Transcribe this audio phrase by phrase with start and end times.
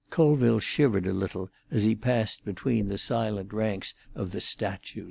[0.09, 4.99] Colville shivered a little as he passed between the silent ranks of the statues.